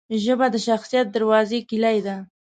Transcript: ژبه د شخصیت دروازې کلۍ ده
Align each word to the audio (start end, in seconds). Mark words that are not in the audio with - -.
ژبه 0.23 0.47
د 0.51 0.55
شخصیت 0.67 1.07
دروازې 1.11 1.59
کلۍ 1.69 1.97
ده 2.05 2.15